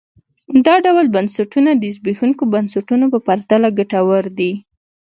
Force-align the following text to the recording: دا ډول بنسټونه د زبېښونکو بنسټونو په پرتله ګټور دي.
دا 0.65 0.75
ډول 0.85 1.05
بنسټونه 1.15 1.71
د 1.75 1.83
زبېښونکو 1.95 2.43
بنسټونو 2.53 3.05
په 3.13 3.19
پرتله 3.27 3.67
ګټور 3.77 4.23
دي. 4.39 4.51